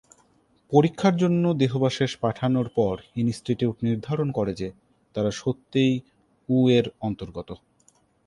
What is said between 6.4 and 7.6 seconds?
উ এর অন্তর্গত।